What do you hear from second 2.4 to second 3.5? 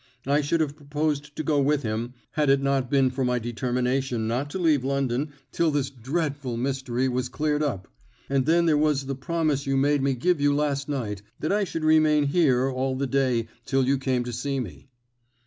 it not been for my